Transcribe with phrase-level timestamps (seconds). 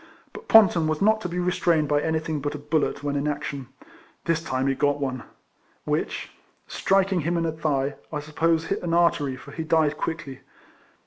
[0.33, 3.67] But Ponton was not to be restrained by anything but a bullet when in action.
[4.25, 5.21] This time he got one;
[5.85, 6.31] which,
[6.67, 10.39] striking him in the thigh, I suppose hit an artery, for he died quickly.